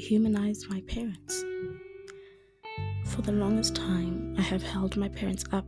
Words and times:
humanize 0.00 0.68
my 0.68 0.80
parents. 0.82 1.44
For 3.06 3.22
the 3.22 3.32
longest 3.32 3.76
time, 3.76 4.34
I 4.38 4.42
have 4.42 4.62
held 4.62 4.96
my 4.96 5.08
parents 5.08 5.44
up 5.52 5.66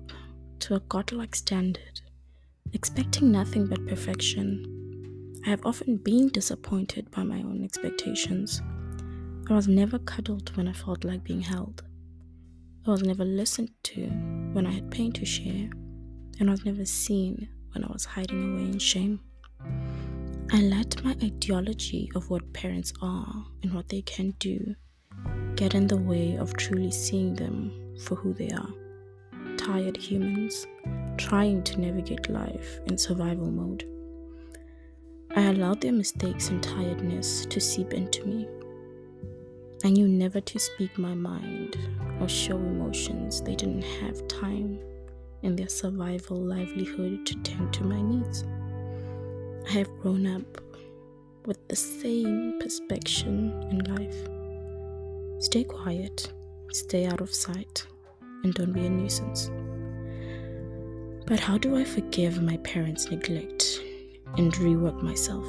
to 0.60 0.76
a 0.76 0.80
godlike 0.80 1.34
standard, 1.34 2.00
expecting 2.72 3.30
nothing 3.30 3.66
but 3.66 3.86
perfection. 3.86 5.40
I 5.44 5.50
have 5.50 5.66
often 5.66 5.96
been 5.96 6.28
disappointed 6.28 7.10
by 7.10 7.24
my 7.24 7.38
own 7.38 7.62
expectations. 7.64 8.62
I 9.50 9.54
was 9.54 9.68
never 9.68 9.98
cuddled 9.98 10.56
when 10.56 10.68
I 10.68 10.72
felt 10.72 11.04
like 11.04 11.24
being 11.24 11.42
held. 11.42 11.82
I 12.86 12.90
was 12.90 13.02
never 13.02 13.24
listened 13.24 13.70
to 13.84 14.06
when 14.52 14.66
I 14.66 14.70
had 14.70 14.90
pain 14.90 15.12
to 15.12 15.24
share, 15.24 15.70
and 16.38 16.48
I 16.48 16.52
was 16.52 16.64
never 16.64 16.84
seen 16.84 17.48
when 17.72 17.84
I 17.84 17.92
was 17.92 18.04
hiding 18.04 18.52
away 18.54 18.64
in 18.64 18.78
shame. 18.78 19.20
I 20.54 20.60
let 20.60 21.02
my 21.02 21.16
ideology 21.22 22.12
of 22.14 22.28
what 22.28 22.52
parents 22.52 22.92
are 23.00 23.46
and 23.62 23.72
what 23.72 23.88
they 23.88 24.02
can 24.02 24.34
do 24.38 24.74
get 25.56 25.74
in 25.74 25.86
the 25.86 25.96
way 25.96 26.36
of 26.36 26.54
truly 26.58 26.90
seeing 26.90 27.34
them 27.34 27.72
for 27.98 28.16
who 28.16 28.34
they 28.34 28.50
are 28.50 28.68
tired 29.56 29.96
humans 29.96 30.66
trying 31.16 31.62
to 31.62 31.80
navigate 31.80 32.28
life 32.28 32.80
in 32.84 32.98
survival 32.98 33.50
mode. 33.50 33.84
I 35.34 35.44
allowed 35.44 35.80
their 35.80 35.92
mistakes 35.92 36.50
and 36.50 36.62
tiredness 36.62 37.46
to 37.46 37.58
seep 37.58 37.94
into 37.94 38.26
me. 38.26 38.46
I 39.84 39.88
knew 39.88 40.06
never 40.06 40.42
to 40.42 40.58
speak 40.58 40.98
my 40.98 41.14
mind 41.14 41.78
or 42.20 42.28
show 42.28 42.58
emotions 42.58 43.40
they 43.40 43.54
didn't 43.54 43.84
have 44.02 44.28
time 44.28 44.80
in 45.40 45.56
their 45.56 45.68
survival 45.68 46.36
livelihood 46.36 47.24
to 47.24 47.36
tend 47.36 47.72
to 47.72 47.84
my 47.84 48.02
needs. 48.02 48.44
I 49.68 49.70
have 49.72 50.00
grown 50.00 50.26
up 50.26 50.60
with 51.46 51.66
the 51.68 51.76
same 51.76 52.58
perspective 52.60 53.26
in 53.26 53.84
life. 53.96 55.42
Stay 55.42 55.64
quiet, 55.64 56.32
stay 56.72 57.06
out 57.06 57.20
of 57.20 57.34
sight, 57.34 57.86
and 58.42 58.52
don't 58.54 58.72
be 58.72 58.86
a 58.86 58.90
nuisance. 58.90 59.50
But 61.26 61.40
how 61.40 61.58
do 61.58 61.76
I 61.76 61.84
forgive 61.84 62.42
my 62.42 62.56
parents' 62.58 63.10
neglect 63.10 63.80
and 64.36 64.52
rework 64.54 65.02
myself? 65.02 65.46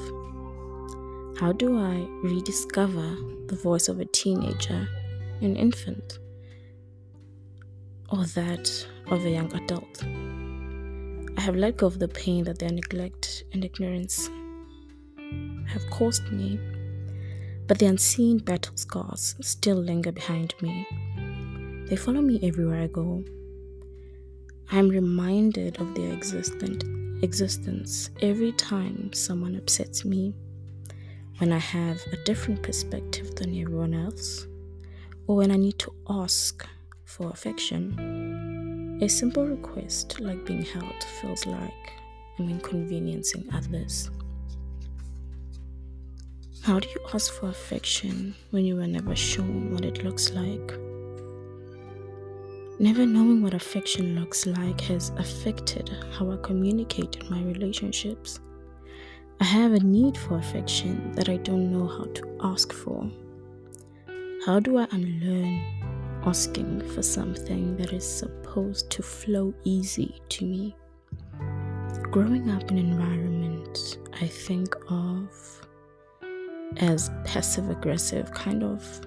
How 1.40 1.52
do 1.52 1.78
I 1.80 2.08
rediscover 2.24 3.16
the 3.48 3.60
voice 3.62 3.90
of 3.90 4.00
a 4.00 4.06
teenager, 4.06 4.88
an 5.42 5.56
infant, 5.56 6.20
or 8.10 8.26
that 8.26 8.88
of 9.08 9.26
a 9.26 9.30
young 9.30 9.54
adult? 9.54 10.04
I 11.44 11.46
have 11.48 11.58
let 11.58 11.76
go 11.76 11.88
of 11.88 12.00
the 12.00 12.08
pain 12.08 12.46
that 12.46 12.60
their 12.60 12.72
neglect 12.72 13.44
and 13.52 13.66
ignorance 13.66 14.30
have 15.68 15.86
caused 15.90 16.32
me, 16.32 16.58
but 17.68 17.80
the 17.80 17.86
unseen 17.86 18.38
battle 18.38 18.78
scars 18.78 19.36
still 19.42 19.76
linger 19.76 20.14
behind 20.14 20.54
me. 20.62 20.88
They 21.90 21.98
follow 21.98 22.22
me 22.22 22.40
everywhere 22.42 22.84
I 22.84 22.88
go. 22.88 23.26
I 24.72 24.80
am 24.80 24.88
reminded 24.88 25.82
of 25.82 25.94
their 25.96 26.14
existent 26.14 26.86
existence 27.22 28.10
every 28.22 28.54
time 28.54 29.12
someone 29.12 29.58
upsets 29.58 30.06
me, 30.06 30.34
when 31.40 31.52
I 31.52 31.60
have 31.60 32.00
a 32.14 32.24
different 32.24 32.64
perspective 32.64 33.36
than 33.36 33.50
everyone 33.60 33.94
else, 33.94 34.48
or 35.28 35.36
when 35.36 35.52
I 35.52 35.58
need 35.58 35.78
to 35.80 35.94
ask 36.08 36.66
for 37.04 37.30
affection. 37.32 38.53
A 39.02 39.10
simple 39.10 39.46
request, 39.46 40.20
like 40.20 40.46
being 40.46 40.62
held, 40.62 41.04
feels 41.20 41.46
like 41.46 41.94
I'm 42.40 42.48
inconveniencing 42.50 43.50
others. 43.54 44.10
How 46.62 46.80
do 46.80 46.88
you 46.88 47.02
ask 47.14 47.34
for 47.34 47.50
affection 47.50 48.34
when 48.52 48.64
you 48.64 48.78
were 48.78 48.88
never 48.88 49.16
shown 49.16 49.74
what 49.74 49.84
it 49.84 50.04
looks 50.04 50.32
like? 50.32 50.74
Never 52.80 53.06
knowing 53.06 53.42
what 53.42 53.54
affection 53.54 54.18
looks 54.18 54.46
like 54.46 54.80
has 54.82 55.10
affected 55.18 55.90
how 56.14 56.32
I 56.32 56.38
communicate 56.38 57.18
in 57.18 57.30
my 57.30 57.42
relationships. 57.42 58.40
I 59.42 59.44
have 59.44 59.74
a 59.74 59.80
need 59.80 60.18
for 60.18 60.38
affection 60.38 61.12
that 61.14 61.28
I 61.28 61.38
don't 61.38 61.72
know 61.72 61.88
how 61.88 62.06
to 62.06 62.38
ask 62.42 62.72
for. 62.72 63.10
How 64.46 64.60
do 64.60 64.78
I 64.78 64.88
unlearn 64.92 65.62
asking 66.26 66.82
for 66.94 67.02
something 67.02 67.76
that 67.78 67.92
is 67.92 68.06
supposed 68.06 68.43
to 68.54 69.02
flow 69.02 69.52
easy 69.64 70.22
to 70.30 70.46
me. 70.46 70.76
Growing 72.12 72.52
up 72.52 72.70
in 72.70 72.78
an 72.78 72.92
environment 72.92 73.98
I 74.22 74.28
think 74.28 74.76
of 74.90 75.68
as 76.78 77.10
passive 77.26 77.72
aggressive, 77.72 78.32
kind 78.32 78.64
of 78.64 79.02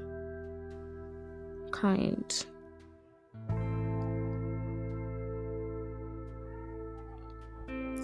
kind. 1.71 2.47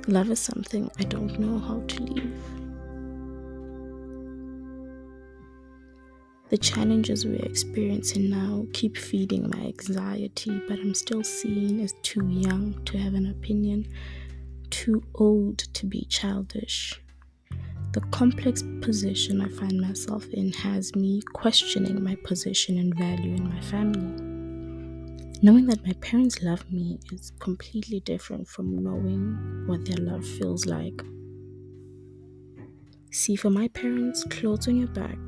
Love 0.07 0.31
is 0.31 0.39
something 0.39 0.89
I 1.01 1.03
don't 1.05 1.39
know 1.41 1.59
how 1.59 1.81
to 1.81 2.03
leave. 2.05 2.33
The 6.53 6.59
challenges 6.59 7.25
we're 7.25 7.47
experiencing 7.47 8.29
now 8.29 8.67
keep 8.75 8.99
feeding 8.99 9.49
my 9.49 9.69
anxiety, 9.69 10.61
but 10.69 10.79
I'm 10.79 10.93
still 10.93 11.25
seen 11.25 11.81
as 11.81 11.95
too 12.03 12.29
young 12.29 12.79
to 12.85 12.99
have 12.99 13.15
an 13.15 13.31
opinion, 13.31 13.89
too 14.69 15.03
old 15.15 15.61
to 15.73 15.87
be 15.87 16.05
childish. 16.11 17.01
The 17.93 18.03
complex 18.11 18.63
position 18.83 19.41
I 19.41 19.49
find 19.49 19.81
myself 19.81 20.27
in 20.27 20.53
has 20.53 20.95
me 20.95 21.23
questioning 21.33 22.05
my 22.05 22.17
position 22.17 22.77
and 22.77 22.95
value 22.99 23.35
in 23.35 23.49
my 23.49 23.61
family. 23.63 24.21
Knowing 25.41 25.65
that 25.69 25.87
my 25.87 25.95
parents 26.03 26.43
love 26.43 26.71
me 26.71 26.99
is 27.11 27.33
completely 27.41 28.01
different 28.01 28.47
from 28.47 28.85
knowing 28.85 29.65
what 29.67 29.87
their 29.87 30.05
love 30.05 30.27
feels 30.27 30.67
like. 30.67 31.01
See, 33.11 33.37
for 33.37 33.49
my 33.49 33.69
parents, 33.69 34.25
clothes 34.25 34.69
on 34.69 34.77
your 34.77 34.89
back, 34.89 35.19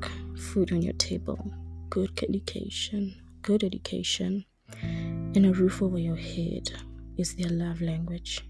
food 0.45 0.71
on 0.71 0.81
your 0.81 0.93
table, 0.93 1.53
good 1.89 2.11
education, 2.23 3.15
good 3.41 3.63
education, 3.63 4.45
and 4.81 5.45
a 5.45 5.51
roof 5.51 5.81
over 5.81 5.97
your 5.97 6.15
head 6.15 6.71
is 7.17 7.35
their 7.35 7.49
love 7.49 7.81
language. 7.81 8.41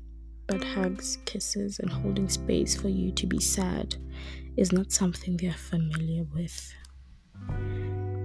But 0.48 0.64
hugs, 0.64 1.18
kisses, 1.26 1.80
and 1.80 1.90
holding 1.90 2.30
space 2.30 2.76
for 2.76 2.90
you 2.90 3.12
to 3.14 3.26
be 3.26 3.40
sad 3.40 3.96
is 4.58 4.72
not 4.72 4.92
something 4.92 5.38
they 5.38 5.48
are 5.48 5.54
familiar 5.54 6.24
with. 6.34 6.74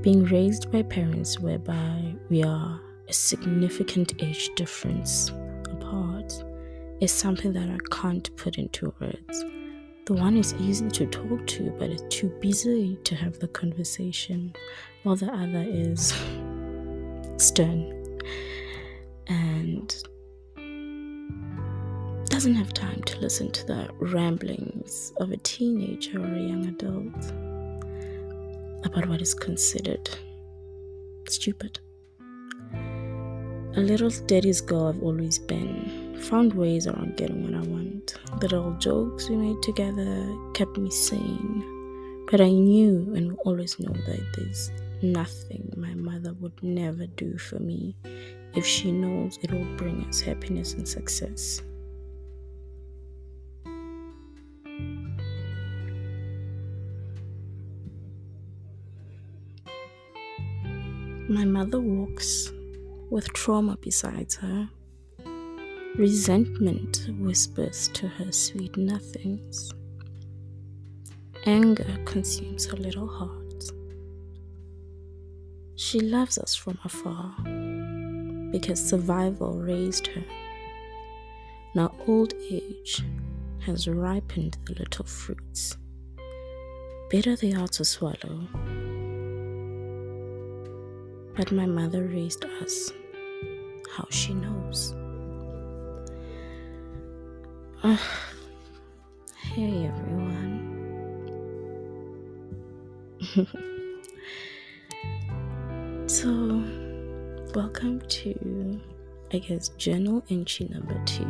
Being 0.03 0.25
raised 0.25 0.71
by 0.71 0.83
parents 0.83 1.39
whereby 1.39 2.15
we 2.29 2.43
are 2.43 2.81
a 3.09 3.13
significant 3.13 4.23
age 4.23 4.51
difference 4.57 5.31
apart 5.71 6.45
is 7.01 7.13
something 7.13 7.53
that 7.53 7.71
I 7.71 7.79
can't 7.91 8.35
put 8.37 8.59
into 8.59 8.95
words. 9.01 9.45
The 10.11 10.17
one 10.17 10.37
is 10.37 10.55
easy 10.55 10.89
to 10.89 11.07
talk 11.07 11.47
to, 11.47 11.71
but 11.79 11.89
it's 11.89 12.03
too 12.13 12.31
busy 12.41 12.99
to 13.05 13.15
have 13.15 13.39
the 13.39 13.47
conversation, 13.47 14.53
while 15.05 15.15
the 15.15 15.33
other 15.33 15.65
is 15.65 16.13
stern 17.37 18.19
and 19.29 20.03
doesn't 22.29 22.57
have 22.57 22.73
time 22.73 23.01
to 23.05 23.21
listen 23.21 23.53
to 23.53 23.65
the 23.69 23.89
ramblings 24.01 25.13
of 25.19 25.31
a 25.31 25.37
teenager 25.37 26.21
or 26.21 26.35
a 26.35 26.41
young 26.41 26.67
adult 26.67 27.31
about 28.85 29.09
what 29.09 29.23
is 29.23 29.33
considered 29.33 30.11
stupid. 31.29 31.79
A 33.77 33.81
little 33.81 34.11
daddy's 34.27 34.61
girl 34.61 34.89
I've 34.89 35.05
always 35.05 35.39
been 35.39 36.00
found 36.21 36.53
ways 36.53 36.87
around 36.87 37.17
getting 37.17 37.43
what 37.45 37.55
I 37.55 37.67
want. 37.67 38.15
The 38.41 38.49
little 38.49 38.73
jokes 38.79 39.29
we 39.29 39.37
made 39.37 39.63
together 39.63 40.27
kept 40.55 40.77
me 40.77 40.91
sane. 40.91 42.27
But 42.31 42.41
I 42.41 42.51
knew 42.51 43.13
and 43.15 43.37
always 43.45 43.79
know 43.81 43.93
that 43.93 44.21
there's 44.37 44.71
nothing 45.03 45.73
my 45.77 45.95
mother 45.95 46.35
would 46.35 46.63
never 46.63 47.07
do 47.07 47.39
for 47.39 47.59
me 47.59 47.97
if 48.55 48.67
she 48.67 48.93
knows 48.93 49.39
it 49.43 49.51
will 49.51 49.77
bring 49.77 50.05
us 50.05 50.21
happiness 50.21 50.75
and 50.75 50.87
success. 50.87 51.63
My 61.29 61.45
mother 61.45 61.81
walks 61.81 62.53
with 63.09 63.33
trauma 63.33 63.79
besides 63.81 64.35
her. 64.37 64.69
Resentment 66.01 67.11
whispers 67.19 67.89
to 67.89 68.09
her 68.09 68.33
sweet 68.33 68.75
nothings. 68.79 69.71
Anger 71.45 71.99
consumes 72.07 72.65
her 72.65 72.79
little 72.79 73.07
heart. 73.07 73.65
She 75.77 76.01
loves 76.01 76.39
us 76.39 76.55
from 76.55 76.79
afar 76.87 77.35
because 78.51 78.83
survival 78.83 79.61
raised 79.61 80.07
her. 80.07 80.25
Now, 81.75 81.95
old 82.07 82.33
age 82.51 83.05
has 83.67 83.87
ripened 83.87 84.57
the 84.65 84.77
little 84.79 85.05
fruits. 85.05 85.77
Bitter 87.11 87.37
they 87.37 87.53
are 87.53 87.69
to 87.69 87.85
swallow, 87.85 88.49
but 91.37 91.53
my 91.53 91.67
mother 91.67 92.05
raised 92.05 92.47
us 92.63 92.91
how 93.95 94.07
she 94.09 94.33
knows. 94.33 94.95
Hey 97.83 97.97
everyone. 99.87 100.69
so, 106.07 106.63
welcome 107.55 108.03
to, 108.07 108.79
I 109.33 109.39
guess, 109.39 109.69
journal 109.79 110.23
entry 110.29 110.69
number 110.69 111.03
two 111.07 111.25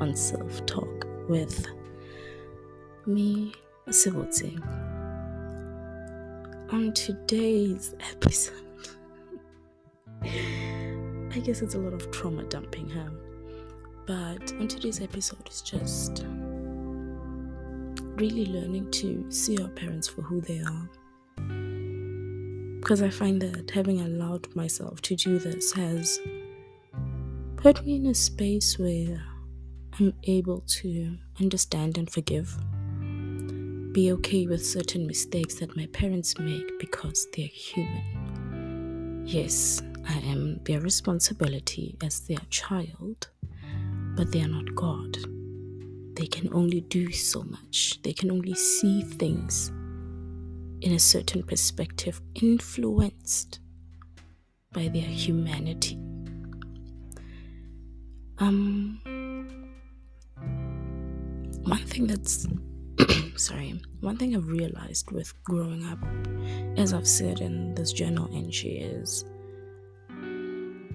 on 0.00 0.14
self 0.14 0.64
talk 0.66 1.04
with 1.28 1.66
me, 3.06 3.52
Sivote. 3.88 4.56
On 6.72 6.92
today's 6.92 7.96
episode, 8.12 8.54
I 10.22 11.40
guess 11.42 11.60
it's 11.60 11.74
a 11.74 11.78
lot 11.78 11.92
of 11.92 12.08
trauma 12.12 12.44
dumping, 12.44 12.88
huh? 12.88 13.27
But 14.08 14.54
on 14.58 14.66
today's 14.68 15.02
episode, 15.02 15.46
is 15.50 15.60
just 15.60 16.24
really 18.16 18.46
learning 18.46 18.90
to 18.92 19.30
see 19.30 19.58
our 19.62 19.68
parents 19.68 20.08
for 20.08 20.22
who 20.22 20.40
they 20.40 20.60
are. 20.60 20.88
Because 22.80 23.02
I 23.02 23.10
find 23.10 23.42
that 23.42 23.70
having 23.70 24.00
allowed 24.00 24.48
myself 24.56 25.02
to 25.02 25.14
do 25.14 25.38
this 25.38 25.72
has 25.72 26.18
put 27.56 27.84
me 27.84 27.96
in 27.96 28.06
a 28.06 28.14
space 28.14 28.78
where 28.78 29.22
I'm 30.00 30.14
able 30.24 30.62
to 30.80 31.18
understand 31.38 31.98
and 31.98 32.10
forgive 32.10 32.56
be 33.92 34.12
okay 34.12 34.46
with 34.46 34.64
certain 34.64 35.06
mistakes 35.06 35.56
that 35.56 35.76
my 35.76 35.84
parents 35.86 36.38
make 36.38 36.78
because 36.78 37.26
they're 37.36 37.46
human. 37.46 39.24
Yes, 39.26 39.82
I 40.08 40.18
am 40.20 40.60
their 40.64 40.80
responsibility 40.80 41.96
as 42.02 42.20
their 42.20 42.38
child, 42.48 43.28
but 44.18 44.32
they 44.32 44.42
are 44.42 44.48
not 44.48 44.74
God. 44.74 45.16
They 46.16 46.26
can 46.26 46.52
only 46.52 46.80
do 46.80 47.12
so 47.12 47.44
much, 47.44 48.02
they 48.02 48.12
can 48.12 48.32
only 48.32 48.54
see 48.54 49.02
things 49.02 49.68
in 50.80 50.92
a 50.92 50.98
certain 50.98 51.44
perspective, 51.44 52.20
influenced 52.34 53.60
by 54.72 54.88
their 54.88 55.02
humanity. 55.02 55.96
Um, 58.38 59.00
one 61.62 61.86
thing 61.86 62.08
that's 62.08 62.48
sorry, 63.36 63.80
one 64.00 64.16
thing 64.16 64.34
I've 64.34 64.48
realized 64.48 65.12
with 65.12 65.32
growing 65.44 65.84
up, 65.86 65.98
as 66.76 66.92
I've 66.92 67.06
said 67.06 67.40
in 67.40 67.72
this 67.76 67.92
journal 67.92 68.28
entry, 68.32 68.78
is 68.78 69.24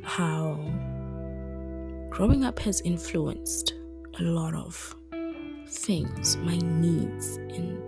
how 0.04 0.60
growing 2.14 2.44
up 2.46 2.60
has 2.60 2.82
influenced 2.82 3.74
a 4.20 4.24
lot 4.24 4.54
of 4.54 4.96
things, 5.68 6.38
my 6.38 6.58
needs 6.58 7.38
in 7.38 7.82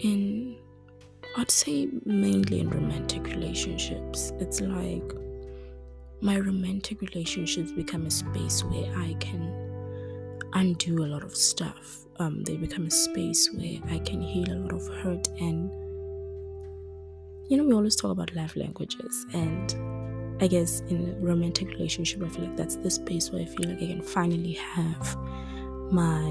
in 0.00 0.56
I'd 1.36 1.50
say 1.50 1.88
mainly 2.04 2.60
in 2.60 2.70
romantic 2.70 3.24
relationships. 3.26 4.32
It's 4.40 4.60
like 4.60 5.12
my 6.20 6.38
romantic 6.38 7.00
relationships 7.00 7.70
become 7.72 8.06
a 8.06 8.10
space 8.10 8.64
where 8.64 8.92
I 8.96 9.14
can 9.20 9.42
undo 10.54 11.04
a 11.04 11.06
lot 11.06 11.22
of 11.22 11.36
stuff 11.36 12.08
um, 12.20 12.42
they 12.42 12.56
become 12.56 12.86
a 12.86 12.90
space 12.90 13.50
where 13.52 13.78
I 13.90 13.98
can 14.00 14.20
heal 14.20 14.52
a 14.52 14.58
lot 14.58 14.72
of 14.72 14.86
hurt. 15.02 15.28
And, 15.40 15.70
you 17.48 17.56
know, 17.56 17.64
we 17.64 17.72
always 17.72 17.94
talk 17.94 18.10
about 18.10 18.34
love 18.34 18.56
languages. 18.56 19.26
And 19.32 19.72
I 20.40 20.46
guess 20.46 20.80
in 20.88 21.10
a 21.10 21.24
romantic 21.24 21.68
relationship, 21.68 22.22
I 22.22 22.28
feel 22.28 22.44
like 22.44 22.56
that's 22.56 22.76
the 22.76 22.90
space 22.90 23.30
where 23.30 23.42
I 23.42 23.44
feel 23.44 23.68
like 23.68 23.82
I 23.82 23.86
can 23.86 24.02
finally 24.02 24.52
have 24.52 25.16
my 25.90 26.22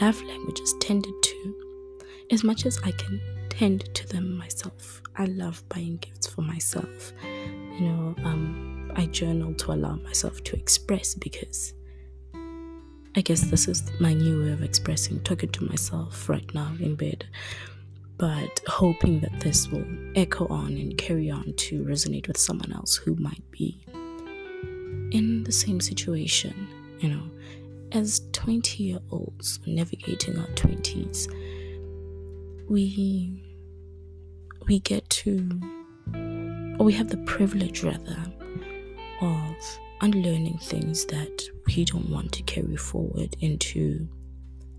love 0.00 0.22
languages 0.22 0.74
tended 0.80 1.14
to 1.22 1.54
as 2.30 2.44
much 2.44 2.66
as 2.66 2.78
I 2.84 2.92
can 2.92 3.20
tend 3.48 3.92
to 3.94 4.06
them 4.06 4.36
myself. 4.38 5.02
I 5.16 5.24
love 5.24 5.64
buying 5.68 5.96
gifts 5.96 6.28
for 6.28 6.42
myself. 6.42 7.12
You 7.24 7.88
know, 7.88 8.14
um, 8.24 8.92
I 8.94 9.06
journal 9.06 9.54
to 9.54 9.72
allow 9.72 9.96
myself 9.96 10.44
to 10.44 10.56
express 10.56 11.14
because 11.14 11.74
I 13.16 13.20
guess 13.20 13.40
this 13.50 13.66
is 13.66 13.90
my 13.98 14.12
new 14.12 14.44
way 14.44 14.52
of 14.52 14.62
expressing, 14.62 15.18
talking 15.20 15.50
to 15.50 15.64
myself 15.64 16.28
right 16.28 16.54
now 16.54 16.72
in 16.78 16.94
bed, 16.94 17.26
but 18.18 18.60
hoping 18.66 19.20
that 19.20 19.40
this 19.40 19.68
will 19.68 19.84
echo 20.16 20.46
on 20.48 20.72
and 20.72 20.98
carry 20.98 21.30
on 21.30 21.52
to 21.54 21.84
resonate 21.84 22.26
with 22.26 22.36
someone 22.36 22.72
else 22.72 22.96
who 22.96 23.14
might 23.16 23.48
be 23.50 23.80
in 25.12 25.44
the 25.44 25.52
same 25.52 25.80
situation, 25.80 26.68
you 26.98 27.08
know. 27.08 27.22
As 27.92 28.20
20 28.32 28.82
year 28.82 28.98
olds 29.10 29.60
navigating 29.66 30.38
our 30.38 30.48
20s, 30.48 31.26
we 32.68 33.42
we 34.66 34.80
get 34.80 35.08
to 35.08 35.48
or 36.78 36.84
we 36.84 36.92
have 36.92 37.08
the 37.08 37.16
privilege 37.18 37.82
rather 37.82 38.18
of 39.22 39.56
unlearning 40.02 40.58
things 40.58 41.06
that 41.06 41.42
we 41.66 41.84
don't 41.84 42.10
want 42.10 42.30
to 42.32 42.42
carry 42.42 42.76
forward 42.76 43.34
into 43.40 44.06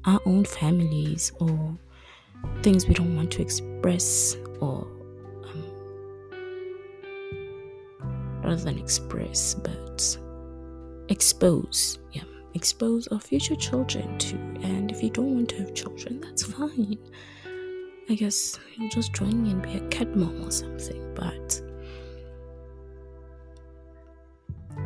our 0.06 0.20
own 0.26 0.46
families 0.46 1.32
or 1.40 1.78
things 2.62 2.88
we 2.88 2.94
don't 2.94 3.16
want 3.16 3.32
to 3.32 3.42
express 3.42 4.36
or 4.60 4.88
um, 5.46 5.64
rather 8.44 8.56
than 8.64 8.78
express 8.78 9.54
but 9.54 10.18
expose 11.10 12.00
yeah 12.12 12.24
expose 12.56 13.08
our 13.08 13.20
future 13.20 13.56
children 13.56 14.18
to. 14.18 14.36
And 14.64 14.92
if 14.92 15.04
you 15.04 15.10
don't 15.10 15.36
want 15.36 15.50
to 15.50 15.58
have 15.60 15.74
children 15.74 16.20
that's 16.22 16.44
fine. 16.54 16.98
I 18.10 18.16
guess 18.16 18.60
you'll 18.76 18.90
just 18.90 19.14
join 19.14 19.44
me 19.44 19.52
and 19.52 19.62
be 19.62 19.76
a 19.76 19.88
cat 19.90 20.16
mom 20.16 20.44
or 20.44 20.52
something 20.52 21.14
but 21.14 21.62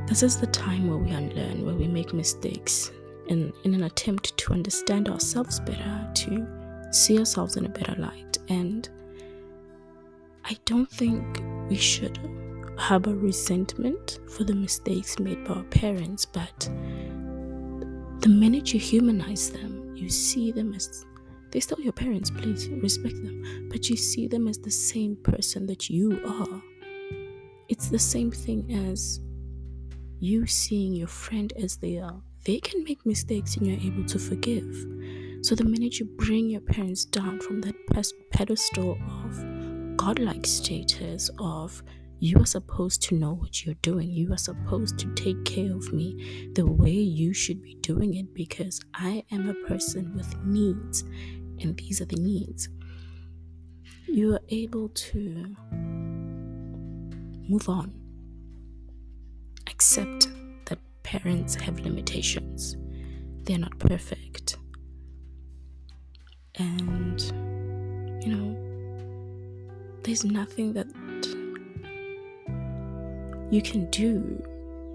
This 0.07 0.21
is 0.21 0.37
the 0.37 0.47
time 0.47 0.87
where 0.87 0.97
we 0.97 1.11
unlearn, 1.11 1.65
where 1.65 1.75
we 1.75 1.87
make 1.87 2.13
mistakes 2.13 2.91
in, 3.27 3.53
in 3.63 3.73
an 3.73 3.83
attempt 3.83 4.37
to 4.37 4.53
understand 4.53 5.07
ourselves 5.07 5.59
better, 5.61 6.11
to 6.13 6.45
see 6.95 7.19
ourselves 7.19 7.57
in 7.57 7.65
a 7.65 7.69
better 7.69 7.95
light. 7.99 8.37
And 8.49 8.89
I 10.45 10.57
don't 10.65 10.89
think 10.89 11.43
we 11.69 11.77
should 11.77 12.19
harbor 12.77 13.15
resentment 13.15 14.19
for 14.29 14.43
the 14.43 14.55
mistakes 14.55 15.19
made 15.19 15.43
by 15.45 15.55
our 15.55 15.63
parents, 15.63 16.25
but 16.25 16.69
the 18.19 18.29
minute 18.29 18.73
you 18.73 18.79
humanize 18.79 19.51
them, 19.51 19.95
you 19.95 20.09
see 20.09 20.51
them 20.51 20.73
as 20.73 21.05
they're 21.51 21.61
still 21.61 21.79
your 21.79 21.93
parents, 21.93 22.31
please 22.31 22.67
respect 22.69 23.15
them, 23.15 23.67
but 23.69 23.87
you 23.87 23.95
see 23.95 24.27
them 24.27 24.47
as 24.47 24.57
the 24.57 24.71
same 24.71 25.15
person 25.17 25.67
that 25.67 25.87
you 25.87 26.19
are. 26.25 26.61
It's 27.69 27.89
the 27.89 27.99
same 27.99 28.31
thing 28.31 28.89
as 28.89 29.19
you 30.19 30.47
seeing 30.47 30.93
your 30.93 31.07
friend 31.07 31.53
as 31.61 31.77
they 31.77 31.99
are, 31.99 32.21
they 32.45 32.59
can 32.59 32.83
make 32.83 33.05
mistakes 33.05 33.57
and 33.57 33.67
you're 33.67 33.79
able 33.79 34.05
to 34.05 34.17
forgive. 34.17 34.73
So 35.43 35.55
the 35.55 35.65
minute 35.65 35.99
you 35.99 36.05
bring 36.05 36.49
your 36.49 36.61
parents 36.61 37.03
down 37.03 37.41
from 37.41 37.59
that 37.61 37.75
pedestal 38.31 38.97
of 39.25 39.97
godlike 39.97 40.47
status 40.47 41.29
of 41.37 41.83
you 42.19 42.37
are 42.37 42.45
supposed 42.45 43.01
to 43.01 43.15
know 43.15 43.33
what 43.33 43.65
you're 43.65 43.75
doing. 43.81 44.09
You 44.09 44.31
are 44.31 44.37
supposed 44.37 44.97
to 44.99 45.13
take 45.15 45.43
care 45.43 45.75
of 45.75 45.91
me 45.91 46.49
the 46.55 46.65
way 46.65 46.93
you 46.93 47.33
should 47.33 47.61
be 47.61 47.75
doing 47.75 48.13
it 48.13 48.33
because 48.33 48.79
I 48.93 49.25
am 49.31 49.49
a 49.49 49.67
person 49.67 50.15
with 50.15 50.33
needs, 50.45 51.01
and 51.59 51.75
these 51.75 51.99
are 51.99 52.05
the 52.05 52.15
needs. 52.15 52.69
You 54.07 54.35
are 54.35 54.41
able 54.47 54.87
to 54.87 55.55
move 57.49 57.67
on 57.67 57.93
accept 59.67 60.29
that 60.67 60.79
parents 61.03 61.55
have 61.55 61.81
limitations, 61.81 62.77
they're 63.43 63.57
not 63.57 63.77
perfect. 63.77 64.55
And, 66.55 67.21
you 68.23 68.35
know, 68.35 68.57
there's 70.03 70.23
nothing 70.23 70.73
that 70.73 70.87
you 73.51 73.61
can 73.61 73.89
do 73.89 74.43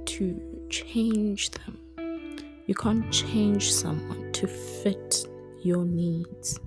to 0.07 0.41
change 0.71 1.51
them. 1.51 1.79
You 2.67 2.75
can't 2.75 3.11
change 3.13 3.73
someone 3.73 4.33
to 4.33 4.47
fit 4.47 5.27
your 5.63 5.85
needs. 5.85 6.61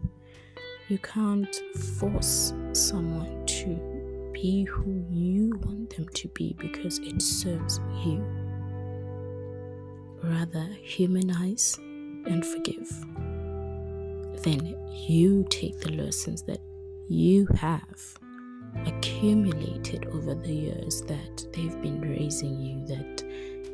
You 0.90 0.98
can't 0.98 1.56
force 2.00 2.54
someone 2.74 3.46
to 3.46 4.32
be 4.34 4.64
who 4.64 5.06
you 5.10 5.60
want 5.64 5.96
them 5.96 6.08
to 6.08 6.28
be 6.30 6.54
because 6.60 7.00
it 7.00 7.22
serves 7.22 7.80
you. 8.04 8.26
Rather, 10.24 10.68
humanize 10.82 11.78
and 11.78 12.46
forgive. 12.46 12.90
Then 14.44 14.76
you 14.92 15.46
take 15.50 15.80
the 15.80 15.92
lessons 15.92 16.44
that 16.44 16.60
you 17.10 17.48
have, 17.56 18.20
accumulated 18.86 20.06
over 20.08 20.34
the 20.34 20.54
years 20.54 21.02
that 21.04 21.46
they've 21.54 21.82
been 21.82 22.02
raising 22.02 22.60
you, 22.60 22.86
that 22.88 23.24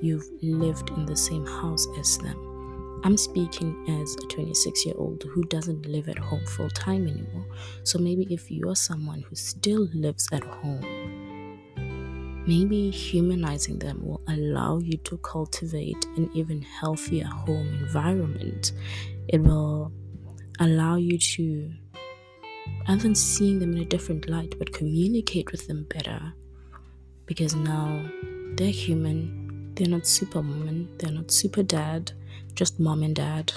you've 0.02 0.28
lived 0.42 0.90
in 0.92 1.06
the 1.06 1.16
same 1.16 1.46
house 1.46 1.86
as 2.00 2.18
them. 2.18 3.02
I'm 3.04 3.16
speaking 3.16 4.02
as 4.02 4.16
a 4.16 4.28
26 4.28 4.86
year 4.86 4.96
old 4.98 5.24
who 5.24 5.44
doesn't 5.46 5.86
live 5.86 6.10
at 6.10 6.18
home 6.18 6.46
full 6.46 6.70
time 6.70 7.08
anymore. 7.08 7.46
So 7.84 8.00
maybe 8.00 8.28
if 8.34 8.50
you're 8.50 8.76
someone 8.76 9.22
who 9.22 9.36
still 9.36 9.88
lives 9.94 10.28
at 10.34 10.44
home, 10.44 10.82
maybe 12.48 12.90
humanizing 12.90 13.80
them 13.80 14.04
will 14.04 14.22
allow 14.28 14.80
you 14.80 14.98
to 14.98 15.18
cultivate 15.20 16.06
an 16.18 16.30
even 16.34 16.62
healthier 16.62 17.26
home 17.26 17.68
environment. 17.82 18.72
It 19.28 19.42
will 19.42 19.92
allow 20.60 20.96
you 20.96 21.18
to 21.18 21.72
other 22.88 23.02
than 23.02 23.16
seeing 23.16 23.60
them 23.60 23.74
in 23.74 23.80
a 23.80 23.86
different 23.86 24.30
light, 24.30 24.56
but 24.58 24.74
communicate 24.74 25.52
with 25.52 25.68
them 25.68 25.86
better. 25.90 26.34
Because 27.26 27.56
now 27.56 28.04
they're 28.56 28.70
human, 28.70 29.74
they're 29.76 29.90
not 29.90 30.08
super 30.08 30.40
woman, 30.40 30.90
they're 30.98 31.12
not 31.12 31.32
super 31.32 31.64
dad, 31.64 32.12
just 32.56 32.80
mom 32.80 33.04
and 33.04 33.16
dad. 33.16 33.52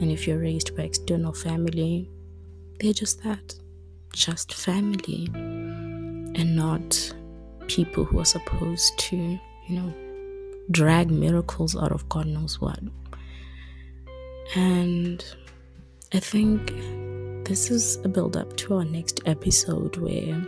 And 0.00 0.10
if 0.10 0.26
you're 0.26 0.38
raised 0.38 0.76
by 0.76 0.84
external 0.84 1.32
family, 1.32 2.08
they're 2.80 2.92
just 2.92 3.22
that 3.24 3.54
just 4.12 4.54
family 4.54 5.28
and 5.34 6.56
not 6.56 7.14
people 7.68 8.04
who 8.04 8.18
are 8.18 8.24
supposed 8.24 8.98
to, 8.98 9.16
you 9.16 9.40
know, 9.68 9.94
drag 10.70 11.10
miracles 11.10 11.76
out 11.76 11.92
of 11.92 12.08
God 12.08 12.26
knows 12.26 12.60
what. 12.60 12.80
And 14.54 15.24
I 16.10 16.20
think 16.20 16.72
this 17.44 17.70
is 17.70 17.96
a 18.02 18.08
build 18.08 18.38
up 18.38 18.56
to 18.58 18.76
our 18.76 18.84
next 18.84 19.20
episode 19.26 19.98
where 19.98 20.42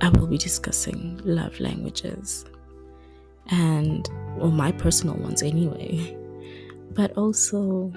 I 0.00 0.08
will 0.08 0.26
be 0.26 0.38
discussing 0.38 1.20
love 1.22 1.60
languages 1.60 2.44
and, 3.46 4.08
well, 4.36 4.50
my 4.50 4.72
personal 4.72 5.14
ones 5.14 5.44
anyway, 5.44 6.16
but 6.94 7.16
also 7.16 7.92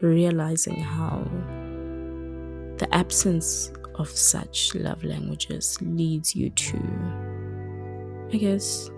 realizing 0.00 0.76
how 0.76 1.24
the 2.78 2.86
absence 2.92 3.72
of 3.96 4.08
such 4.08 4.76
love 4.76 5.02
languages 5.02 5.76
leads 5.82 6.36
you 6.36 6.50
to, 6.50 6.78
I 8.32 8.36
guess, 8.36 8.90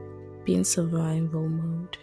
be 0.45 0.57
in 0.57 0.65
survival 0.65 1.49
mode. 1.49 1.97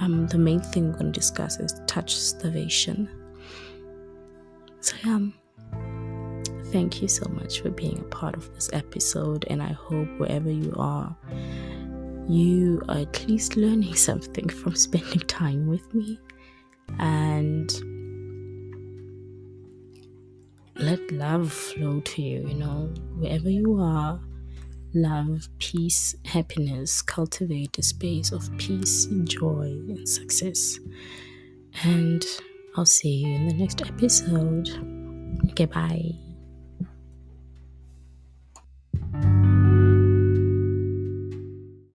Um, 0.00 0.26
the 0.28 0.38
main 0.38 0.60
thing 0.60 0.92
we're 0.92 0.98
going 0.98 1.12
to 1.12 1.20
discuss 1.20 1.58
is 1.58 1.80
touch 1.86 2.14
starvation. 2.16 3.08
So, 4.80 4.94
yeah, 5.04 5.26
thank 6.66 7.02
you 7.02 7.08
so 7.08 7.28
much 7.30 7.60
for 7.60 7.70
being 7.70 7.98
a 7.98 8.04
part 8.04 8.36
of 8.36 8.54
this 8.54 8.70
episode, 8.72 9.44
and 9.50 9.62
I 9.62 9.72
hope 9.72 10.08
wherever 10.18 10.50
you 10.50 10.72
are, 10.76 11.16
you 12.28 12.82
are 12.88 12.98
at 12.98 13.28
least 13.28 13.56
learning 13.56 13.94
something 14.08 14.48
from 14.48 14.76
spending 14.76 15.20
time 15.20 15.66
with 15.66 15.92
me. 15.94 16.18
And 16.98 17.70
let 20.76 21.10
love 21.10 21.52
flow 21.52 22.00
to 22.00 22.22
you, 22.22 22.46
you 22.46 22.54
know, 22.54 22.92
wherever 23.16 23.50
you 23.50 23.78
are. 23.80 24.20
Love, 24.94 25.48
peace, 25.58 26.14
happiness, 26.24 27.02
cultivate 27.02 27.78
a 27.78 27.82
space 27.82 28.32
of 28.32 28.48
peace, 28.58 29.06
joy, 29.24 29.66
and 29.88 30.08
success. 30.08 30.78
And 31.84 32.24
I'll 32.76 32.86
see 32.86 33.24
you 33.24 33.34
in 33.34 33.48
the 33.48 33.54
next 33.54 33.82
episode. 33.82 34.70
Okay, 35.50 35.66
bye. 35.66 36.27